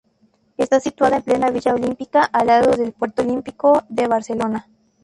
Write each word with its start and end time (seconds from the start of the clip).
Está 0.57 0.79
situado 0.79 1.13
en 1.15 1.21
plena 1.21 1.51
Villa 1.51 1.75
Olímpica, 1.75 2.23
al 2.23 2.47
lado 2.47 2.75
del 2.75 2.91
Puerto 2.91 3.21
Olímpico 3.21 3.83
de 3.87 4.07
Barcelona. 4.07 4.67